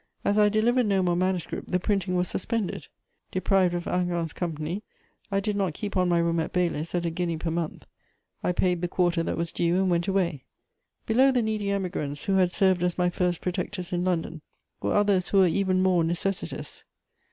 [0.25, 2.87] As I delivered no more manuscript, the printing was suspended.
[3.29, 4.81] Deprived of Hingant's company,
[5.29, 7.85] I did not keep on my room at Baylis' at a guinea per month;
[8.43, 10.45] I paid the quarter that was due and went away.
[11.05, 14.41] Below the needy Emigrants who had served as my first protectors in London
[14.81, 16.83] were others who were even more necessitous.